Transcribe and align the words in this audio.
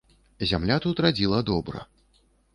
Зямля 0.51 0.77
тут 0.85 1.03
радзіла 1.07 1.43
добра. 1.51 1.87